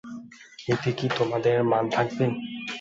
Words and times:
এতে 0.67 0.89
কি 0.97 1.07
তোমাদের 1.17 1.55
মান 1.71 1.83
থাকবে? 1.95 2.25